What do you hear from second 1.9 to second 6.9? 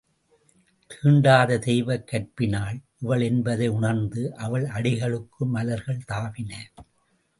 கற்பினாள் இவள் என்பதை உணர்ந்து அவள் அடிகளுக்கு மலர்கள் தாவினர்.